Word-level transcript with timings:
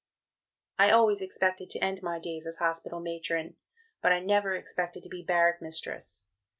I 0.79 0.89
always 0.89 1.21
expected 1.21 1.69
to 1.69 1.79
end 1.83 2.01
my 2.01 2.17
Days 2.17 2.47
as 2.47 2.57
Hospital 2.57 2.99
Matron, 2.99 3.55
but 4.01 4.11
I 4.11 4.19
never 4.19 4.55
expected 4.55 5.03
to 5.03 5.09
be 5.09 5.21
Barrack 5.21 5.61
Mistress. 5.61 6.25